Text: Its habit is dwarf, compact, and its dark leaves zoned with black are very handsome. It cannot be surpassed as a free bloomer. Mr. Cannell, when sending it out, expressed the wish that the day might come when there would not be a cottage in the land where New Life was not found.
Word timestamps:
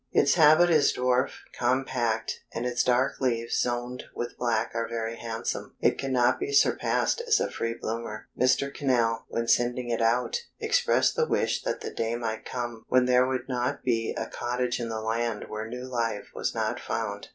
Its 0.11 0.33
habit 0.33 0.71
is 0.71 0.91
dwarf, 0.93 1.29
compact, 1.55 2.39
and 2.55 2.65
its 2.65 2.81
dark 2.81 3.21
leaves 3.21 3.59
zoned 3.59 4.05
with 4.15 4.35
black 4.35 4.71
are 4.73 4.87
very 4.89 5.15
handsome. 5.17 5.75
It 5.79 5.99
cannot 5.99 6.39
be 6.39 6.51
surpassed 6.53 7.21
as 7.27 7.39
a 7.39 7.51
free 7.51 7.75
bloomer. 7.75 8.27
Mr. 8.35 8.73
Cannell, 8.73 9.25
when 9.27 9.47
sending 9.47 9.89
it 9.91 10.01
out, 10.01 10.39
expressed 10.59 11.15
the 11.15 11.27
wish 11.27 11.61
that 11.65 11.81
the 11.81 11.91
day 11.93 12.15
might 12.15 12.45
come 12.45 12.83
when 12.87 13.05
there 13.05 13.27
would 13.27 13.47
not 13.47 13.83
be 13.83 14.11
a 14.17 14.25
cottage 14.25 14.79
in 14.79 14.89
the 14.89 15.01
land 15.01 15.45
where 15.49 15.67
New 15.67 15.85
Life 15.85 16.31
was 16.33 16.55
not 16.55 16.79
found. 16.79 17.27